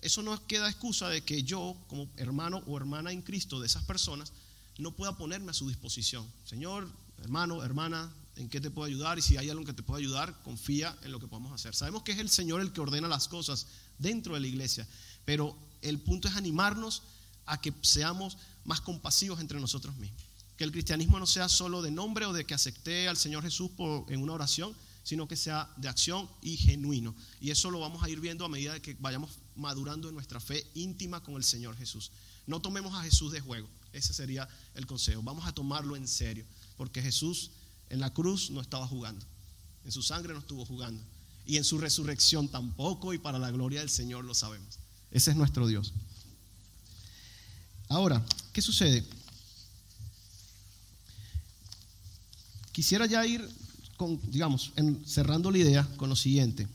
[0.01, 3.85] eso no queda excusa de que yo, como hermano o hermana en Cristo de esas
[3.85, 4.33] personas,
[4.79, 6.27] no pueda ponerme a su disposición.
[6.45, 9.19] Señor, hermano, hermana, ¿en qué te puedo ayudar?
[9.19, 11.75] Y si hay algo que te pueda ayudar, confía en lo que podemos hacer.
[11.75, 13.67] Sabemos que es el Señor el que ordena las cosas
[13.99, 14.87] dentro de la iglesia.
[15.29, 17.03] Pero el punto es animarnos
[17.45, 20.23] a que seamos más compasivos entre nosotros mismos.
[20.57, 23.73] Que el cristianismo no sea solo de nombre o de que acepté al Señor Jesús
[24.09, 27.15] en una oración, sino que sea de acción y genuino.
[27.43, 30.67] Y eso lo vamos a ir viendo a medida que vayamos madurando en nuestra fe
[30.73, 32.11] íntima con el Señor Jesús.
[32.47, 33.69] No tomemos a Jesús de juego.
[33.93, 35.21] Ese sería el consejo.
[35.23, 36.47] Vamos a tomarlo en serio.
[36.79, 37.51] Porque Jesús
[37.91, 39.27] en la cruz no estaba jugando.
[39.85, 41.03] En su sangre no estuvo jugando.
[41.45, 43.13] Y en su resurrección tampoco.
[43.13, 44.79] Y para la gloria del Señor lo sabemos.
[45.11, 45.93] Ese es nuestro Dios.
[47.89, 49.05] Ahora, ¿qué sucede?
[52.73, 53.49] Quisiera ya ir,
[53.97, 54.73] con, digamos,
[55.07, 56.69] cerrando la idea con lo siguiente.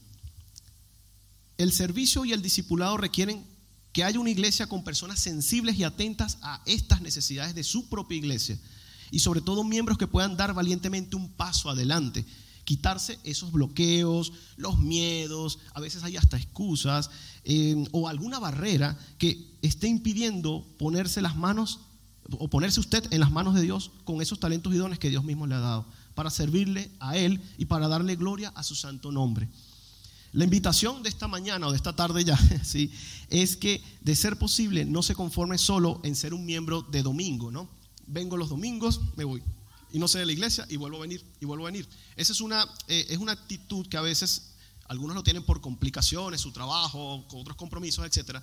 [1.57, 3.45] El servicio y el discipulado requieren
[3.93, 8.17] que haya una iglesia con personas sensibles y atentas a estas necesidades de su propia
[8.17, 8.57] iglesia
[9.11, 12.25] y sobre todo miembros que puedan dar valientemente un paso adelante
[12.63, 17.09] quitarse esos bloqueos, los miedos, a veces hay hasta excusas
[17.43, 21.79] eh, o alguna barrera que esté impidiendo ponerse las manos
[22.31, 25.23] o ponerse usted en las manos de Dios con esos talentos y dones que Dios
[25.23, 25.85] mismo le ha dado.
[26.15, 29.49] para servirle a Él y para darle gloria a su santo nombre.
[30.31, 32.91] La invitación de esta mañana o de esta tarde ya, ¿sí?
[33.29, 37.51] es que de ser posible no se conforme solo en ser un miembro de domingo,
[37.51, 37.67] ¿no?
[38.05, 39.41] Vengo los domingos, me voy.
[39.93, 41.87] Y no sé de la iglesia y vuelvo a venir y vuelvo a venir.
[42.15, 44.53] Esa es una, eh, es una actitud que a veces
[44.87, 48.39] algunos lo tienen por complicaciones, su trabajo, con otros compromisos, etc.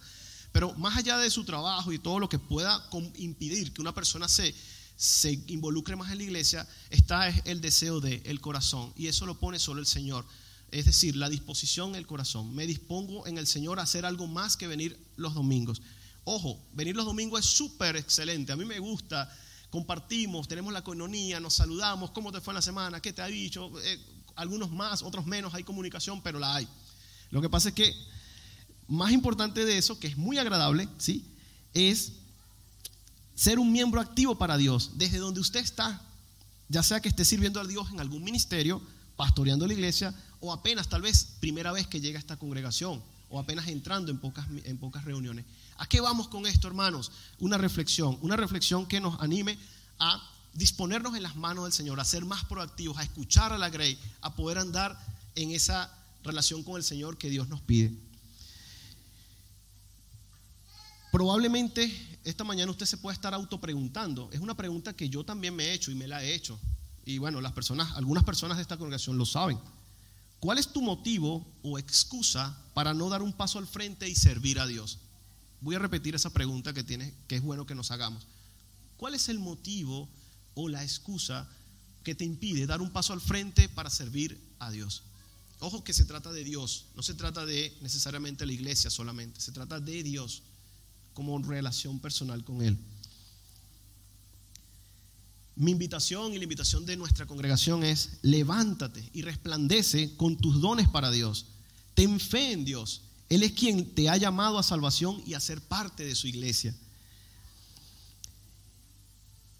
[0.52, 4.28] Pero más allá de su trabajo y todo lo que pueda impedir que una persona
[4.28, 4.54] se,
[4.96, 8.92] se involucre más en la iglesia, está el deseo de el corazón.
[8.96, 10.24] Y eso lo pone solo el Señor.
[10.70, 12.54] Es decir, la disposición el corazón.
[12.54, 15.82] Me dispongo en el Señor a hacer algo más que venir los domingos.
[16.22, 18.52] Ojo, venir los domingos es súper excelente.
[18.52, 19.28] A mí me gusta,
[19.70, 23.00] compartimos, tenemos la coinonía, nos saludamos, ¿cómo te fue en la semana?
[23.00, 23.70] ¿Qué te ha dicho?
[23.82, 23.98] Eh,
[24.36, 26.68] algunos más, otros menos, hay comunicación, pero la hay.
[27.30, 27.94] Lo que pasa es que
[28.88, 31.24] más importante de eso, que es muy agradable, ¿sí?
[31.72, 32.12] Es
[33.34, 36.02] ser un miembro activo para Dios, desde donde usted está,
[36.68, 38.82] ya sea que esté sirviendo a Dios en algún ministerio,
[39.16, 43.38] pastoreando la iglesia, o apenas tal vez primera vez que llega a esta congregación, o
[43.38, 45.46] apenas entrando en pocas, en pocas reuniones.
[45.78, 47.12] ¿A qué vamos con esto, hermanos?
[47.38, 49.56] Una reflexión, una reflexión que nos anime
[49.98, 50.20] a
[50.52, 53.98] disponernos en las manos del Señor, a ser más proactivos, a escuchar a la Grey,
[54.20, 54.98] a poder andar
[55.36, 57.92] en esa relación con el Señor que Dios nos pide.
[61.12, 64.28] Probablemente esta mañana usted se puede estar autopreguntando.
[64.32, 66.58] Es una pregunta que yo también me he hecho y me la he hecho.
[67.04, 69.58] Y bueno, las personas, algunas personas de esta congregación lo saben.
[70.40, 74.58] ¿Cuál es tu motivo o excusa para no dar un paso al frente y servir
[74.58, 74.98] a Dios?
[75.60, 78.26] Voy a repetir esa pregunta que, tiene, que es bueno que nos hagamos.
[78.96, 80.08] ¿Cuál es el motivo
[80.54, 81.46] o la excusa
[82.02, 85.02] que te impide dar un paso al frente para servir a Dios?
[85.58, 89.52] Ojo que se trata de Dios, no se trata de necesariamente la iglesia solamente, se
[89.52, 90.42] trata de Dios
[91.12, 92.78] como relación personal con Él.
[95.60, 100.88] Mi invitación y la invitación de nuestra congregación es, levántate y resplandece con tus dones
[100.88, 101.48] para Dios.
[101.92, 103.02] Ten fe en Dios.
[103.28, 106.74] Él es quien te ha llamado a salvación y a ser parte de su iglesia.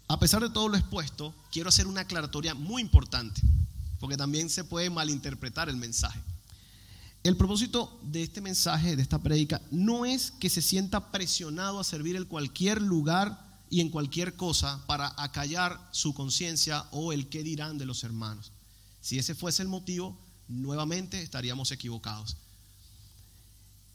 [0.07, 3.39] A pesar de todo lo expuesto, quiero hacer una aclaratoria muy importante,
[3.99, 6.19] porque también se puede malinterpretar el mensaje.
[7.21, 11.83] El propósito de este mensaje, de esta prédica, no es que se sienta presionado a
[11.83, 17.41] servir en cualquier lugar y en cualquier cosa para acallar su conciencia o el qué
[17.41, 18.51] dirán de los hermanos.
[18.99, 22.35] Si ese fuese el motivo, nuevamente estaríamos equivocados.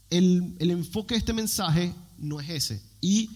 [0.08, 2.82] El, el, enfoque de este mensaje no es ese.
[3.02, 3.28] Y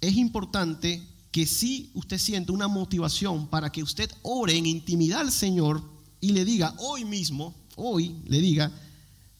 [0.00, 5.30] es importante que si usted siente una motivación para que usted ore en intimidad al
[5.30, 5.80] Señor
[6.20, 8.72] y le diga hoy mismo, hoy le diga,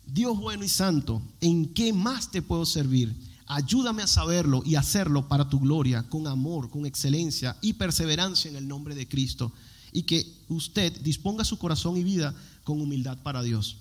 [0.06, 3.27] Dios bueno y santo, ¿en qué más te puedo servir?
[3.50, 8.56] Ayúdame a saberlo y hacerlo para tu gloria, con amor, con excelencia y perseverancia en
[8.56, 9.52] el nombre de Cristo.
[9.90, 13.78] Y que usted disponga su corazón y vida con humildad para Dios.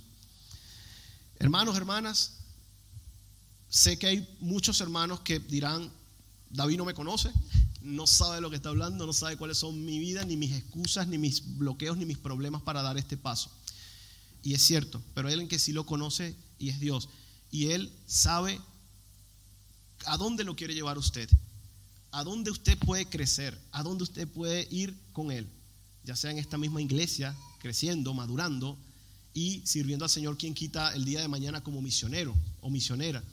[1.38, 2.38] Hermanos, hermanas,
[3.68, 5.92] sé que hay muchos hermanos que dirán,
[6.50, 7.30] David no me conoce,
[7.82, 11.08] no sabe lo que está hablando, no sabe cuáles son mi vida, ni mis excusas,
[11.10, 13.52] ni mis bloqueos, ni mis problemas para dar este paso.
[14.44, 17.10] Y es cierto, pero hay alguien que sí lo conoce y es Dios.
[17.52, 18.62] Y Él sabe
[20.06, 21.30] a dónde lo quiere llevar usted,
[22.12, 25.48] a dónde usted puede crecer, a dónde usted puede ir con Él,
[26.04, 28.78] ya sea en esta misma iglesia, creciendo, madurando
[29.34, 33.24] y sirviendo al Señor quien quita el día de mañana como misionero o misionera,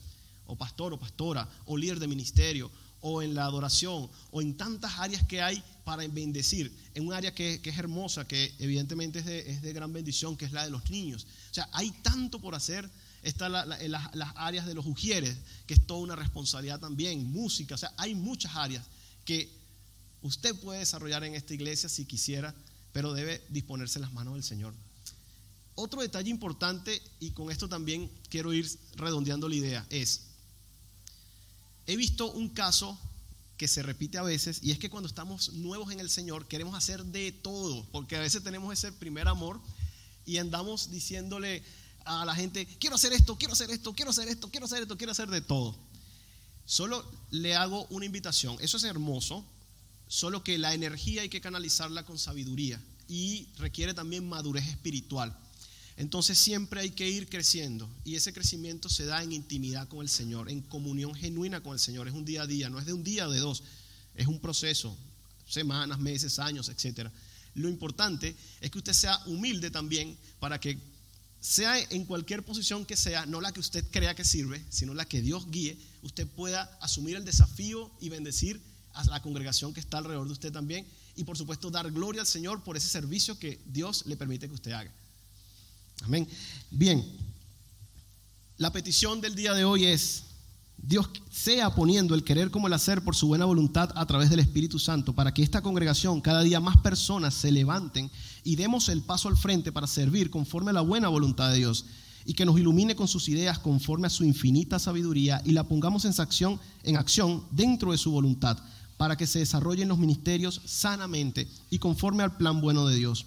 [0.46, 4.98] o pastor o pastora, o líder de ministerio, o en la adoración, o en tantas
[4.98, 9.50] áreas que hay para bendecir, en un área que, es hermosa, que evidentemente es de,
[9.50, 11.27] es de gran bendición, que es la de los niños.
[11.50, 12.88] O sea, hay tanto por hacer
[13.24, 17.78] Está la, las, áreas de los ujieres, que es toda una responsabilidad también, música, o
[17.78, 18.84] sea, hay muchas áreas
[19.24, 19.50] que
[20.20, 22.54] usted puede desarrollar en esta iglesia si quisiera,
[22.92, 24.74] pero debe disponerse en las manos del Señor.
[25.74, 30.26] Otro detalle importante, y con esto también quiero ir redondeando la idea, es,
[31.87, 32.98] he visto un caso
[33.56, 36.74] que se repite a veces, y es que cuando estamos nuevos en el Señor queremos
[36.74, 39.60] hacer de todo, porque a veces tenemos ese primer amor
[40.26, 41.62] y andamos diciéndole,
[42.04, 44.96] a la gente, quiero hacer esto, quiero hacer esto, quiero hacer esto, quiero hacer esto,
[44.96, 45.76] quiero hacer de todo.
[46.66, 49.44] Solo le hago una invitación, eso es hermoso,
[50.08, 55.37] solo que la energía hay que canalizarla con sabiduría y requiere también madurez espiritual.
[55.96, 60.08] Entonces siempre hay que ir creciendo y ese crecimiento se da en intimidad con el
[60.08, 62.08] Señor, en comunión genuina con el Señor.
[62.08, 63.62] Es un día a día, no es de un día o de dos,
[64.14, 64.96] es un proceso,
[65.48, 67.10] semanas, meses, años, etc.
[67.54, 70.79] Lo importante es que usted sea humilde también para que
[71.44, 75.04] sea en cualquier posición que sea, no la que usted crea que sirve, sino la
[75.04, 78.62] que Dios guíe, usted pueda asumir el desafío y bendecir
[78.94, 80.86] a la congregación que está alrededor de usted también
[81.16, 84.54] y por supuesto dar gloria al Señor por ese servicio que Dios le permite que
[84.54, 84.90] usted haga.
[86.00, 86.26] Amén.
[86.70, 87.04] Bien,
[88.56, 90.24] la petición del día de hoy es,
[90.87, 94.40] Dios sea poniendo el querer como el hacer por su buena voluntad a través del
[94.40, 98.10] Espíritu Santo, para que esta congregación, cada día más personas se levanten
[98.42, 101.87] y demos el paso al frente para servir conforme a la buena voluntad de Dios
[102.26, 106.04] y que nos ilumine con sus ideas conforme a su infinita sabiduría y la pongamos
[106.04, 108.58] en acción, en acción dentro de su voluntad,
[108.98, 113.24] para que se desarrollen los ministerios sanamente y conforme al plan bueno de Dios.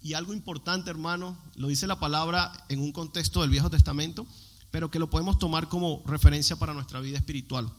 [0.00, 4.28] Y algo importante, hermano, lo dice la palabra en un contexto del Viejo Testamento,
[4.72, 7.70] pero que lo podemos tomar como referencia para nuestra vida espiritual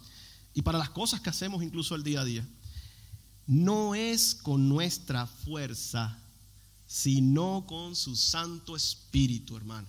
[0.54, 2.48] y para las cosas que hacemos incluso el día a día.
[3.48, 6.18] No es con nuestra fuerza,
[6.86, 9.88] sino con su Santo Espíritu, hermano.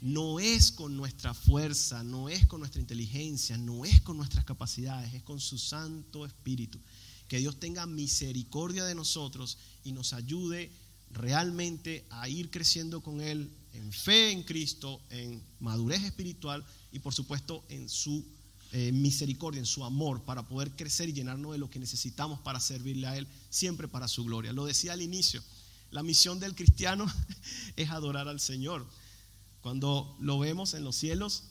[0.00, 5.12] No es con nuestra fuerza, no es con nuestra inteligencia, no es con nuestras capacidades,
[5.12, 6.78] es con su Santo Espíritu.
[7.26, 10.70] Que Dios tenga misericordia de nosotros y nos ayude
[11.10, 17.14] realmente a ir creciendo con Él en fe en Cristo, en madurez espiritual y por
[17.14, 18.24] supuesto en su
[18.72, 22.58] eh, misericordia, en su amor, para poder crecer y llenarnos de lo que necesitamos para
[22.58, 24.52] servirle a Él, siempre para su gloria.
[24.52, 25.42] Lo decía al inicio,
[25.90, 27.06] la misión del cristiano
[27.76, 28.86] es adorar al Señor.
[29.60, 31.44] Cuando lo vemos en los cielos,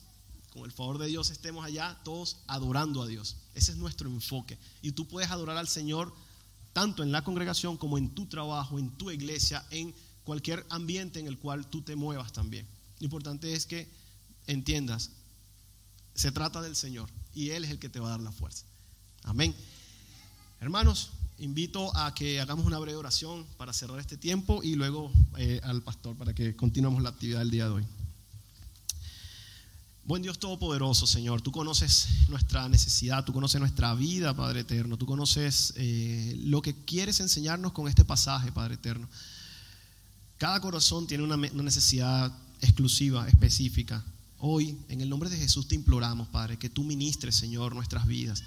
[0.50, 3.36] con el favor de Dios estemos allá todos adorando a Dios.
[3.54, 4.58] Ese es nuestro enfoque.
[4.82, 6.14] Y tú puedes adorar al Señor
[6.72, 9.94] tanto en la congregación como en tu trabajo, en tu iglesia, en
[10.26, 12.66] cualquier ambiente en el cual tú te muevas también.
[12.98, 13.88] Lo importante es que
[14.48, 15.10] entiendas,
[16.14, 18.64] se trata del Señor y Él es el que te va a dar la fuerza.
[19.22, 19.54] Amén.
[20.60, 25.60] Hermanos, invito a que hagamos una breve oración para cerrar este tiempo y luego eh,
[25.62, 27.86] al pastor para que continuemos la actividad del día de hoy.
[30.04, 35.06] Buen Dios Todopoderoso, Señor, tú conoces nuestra necesidad, tú conoces nuestra vida, Padre Eterno, tú
[35.06, 39.08] conoces eh, lo que quieres enseñarnos con este pasaje, Padre Eterno.
[40.38, 42.30] Cada corazón tiene una, necesidad
[42.60, 44.04] exclusiva, específica.
[44.38, 48.42] Hoy, en el nombre de Jesús, te imploramos, Padre, que tú ministres, Señor, nuestras vidas.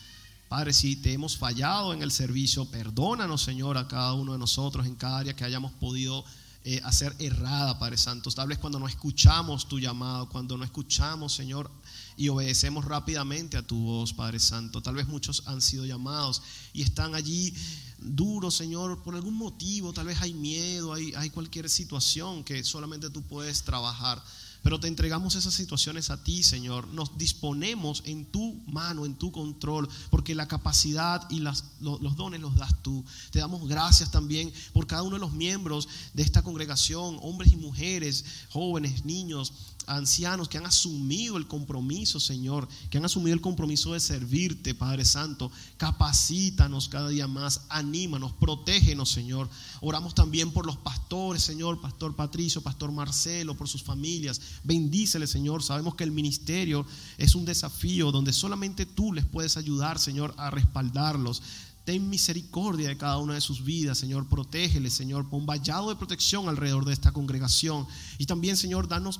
[0.49, 4.85] Padre, si te hemos fallado en el servicio, perdónanos, Señor, a cada uno de nosotros
[4.85, 6.23] en cada área que hayamos podido
[6.63, 8.29] eh, hacer errada, Padre Santo.
[8.29, 11.71] Tal vez cuando no escuchamos tu llamado, cuando no escuchamos, Señor,
[12.17, 14.81] y obedecemos rápidamente a tu voz, Padre Santo.
[14.81, 17.53] Tal vez muchos han sido llamados y están allí
[18.01, 19.93] duros, Señor, por algún motivo.
[19.93, 24.21] Tal vez hay miedo, hay, hay cualquier situación que solamente tú puedes trabajar.
[24.61, 26.87] Pero te entregamos esas situaciones a ti, Señor.
[26.89, 32.41] Nos disponemos en tu mano, en tu control, porque la capacidad y las, los dones
[32.41, 33.05] los das tú.
[33.31, 37.55] Te damos gracias también por cada uno de los miembros de esta congregación, hombres y
[37.55, 39.53] mujeres, jóvenes, niños,
[39.89, 45.03] ancianos que han asumido el compromiso, Señor, que han asumido el compromiso de servirte, Padre
[45.03, 45.51] Santo.
[45.77, 49.49] Capacítanos cada día más, anímanos, protégenos, Señor.
[49.81, 54.39] Oramos también por los pastores, Señor, Pastor Patricio, Pastor Marcelo, por sus familias.
[54.63, 55.63] Bendícele, Señor.
[55.63, 56.85] Sabemos que el ministerio
[57.17, 61.41] es un desafío donde solamente tú les puedes ayudar, Señor, a respaldarlos.
[61.85, 64.27] Ten misericordia de cada una de sus vidas, Señor.
[64.27, 65.27] Protégele, Señor.
[65.27, 67.87] Pon vallado de protección alrededor de esta congregación.
[68.19, 69.19] Y también, Señor, danos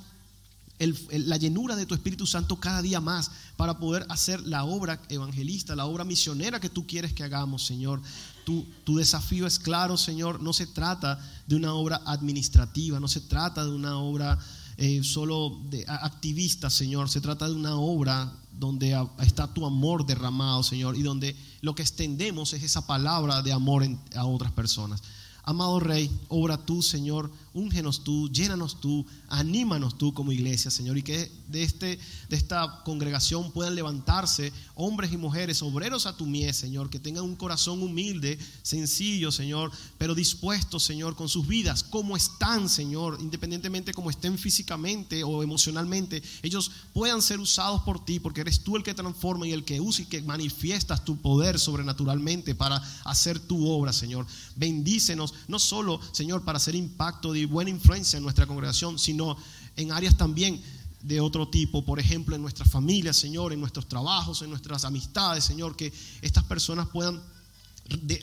[0.80, 5.76] la llenura de tu Espíritu Santo cada día más para poder hacer la obra evangelista,
[5.76, 8.02] la obra misionera que tú quieres que hagamos, Señor.
[8.46, 8.66] Tu,
[8.96, 10.42] desafío es claro, Señor.
[10.42, 14.40] No se trata de una obra administrativa, no se trata de una obra
[14.78, 17.10] eh, solo de activista, Señor.
[17.10, 21.82] Se trata de una obra donde está tu amor derramado, Señor, y donde lo que
[21.82, 25.02] extendemos es esa palabra de amor a otras personas.
[25.44, 31.04] Amado Rey, obra tú, Señor, úngenos tú, llénanos tú, anímanos tú como iglesia, Señor, y
[31.04, 36.56] que de, este, de esta congregación puedan levantarse hombres y mujeres, obreros a tu mies,
[36.56, 42.16] Señor, que tengan un corazón humilde, sencillo, Señor, pero dispuestos, Señor, con sus vidas, como
[42.16, 48.42] están, Señor, independientemente como estén físicamente o emocionalmente, ellos puedan ser usados por ti, porque
[48.42, 52.56] eres tú el que transforma y el que usa y que manifiestas tu poder sobrenaturalmente
[52.56, 54.26] para hacer tu obra, Señor.
[54.56, 59.38] Bendícenos, no solo, Señor, para hacer impacto de buena influencia en nuestra congregación, sino
[59.76, 60.62] en áreas también
[61.02, 65.46] de otro tipo, por ejemplo, en nuestras familias, Señor, en nuestros trabajos, en nuestras amistades,
[65.46, 67.22] Señor, que estas personas puedan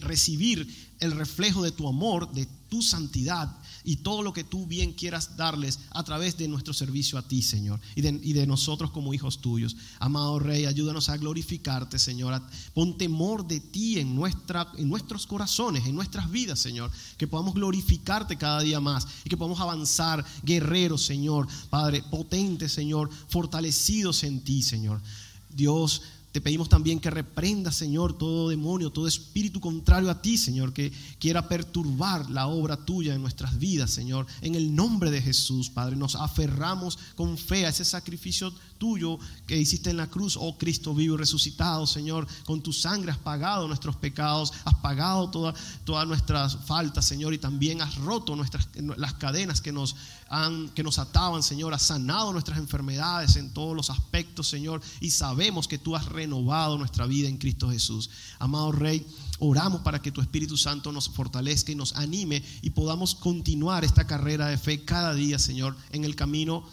[0.00, 3.50] recibir el reflejo de tu amor, de tu santidad
[3.86, 7.40] y todo lo que tú bien quieras darles a través de nuestro servicio a ti,
[7.40, 9.76] Señor, y de, nosotros como hijos tuyos.
[10.00, 12.42] Amado Rey, ayúdanos a glorificarte, Señor.
[12.74, 16.90] Pon temor de ti en, nuestra, en nuestros corazones, en nuestras vidas, Señor.
[17.16, 21.46] Que podamos glorificarte cada día más y que podamos avanzar, guerreros, Señor.
[21.70, 25.00] Padre, potentes, Señor, fortalecidos en ti, Señor.
[25.48, 26.02] Dios,
[26.36, 30.92] Te pedimos también que reprenda, Señor, todo demonio, todo espíritu contrario a ti, Señor, que
[31.18, 34.26] quiera perturbar la obra tuya en nuestras vidas, Señor.
[34.42, 39.58] En el nombre de Jesús, Padre, nos aferramos con fe a ese sacrificio tuyo que
[39.58, 42.26] hiciste en la cruz, oh Cristo vivo y resucitado, Señor.
[42.44, 47.82] Con tu sangre has pagado nuestros pecados, has pagado todas nuestras faltas, Señor, y también
[47.82, 49.96] has roto nuestras, las cadenas que nos,
[50.28, 51.74] han, que nos ataban, Señor.
[51.74, 56.78] Has sanado nuestras enfermedades en todos los aspectos, Señor, y sabemos que tú has renovado
[56.78, 58.10] nuestra vida en Cristo Jesús.
[58.38, 59.06] Amado Rey,
[59.38, 64.06] oramos para que tu Espíritu Santo nos fortalezca y nos anime y podamos continuar esta
[64.06, 66.64] carrera de fe cada día, Señor, en el camino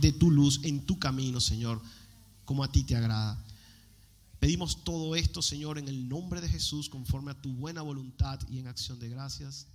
[0.00, 1.80] de tu luz, en tu camino, Señor,
[2.44, 3.42] como a ti te agrada.
[4.38, 8.58] Pedimos todo esto, Señor, en el nombre de Jesús, conforme a tu buena voluntad y
[8.58, 9.66] en acción de gracias.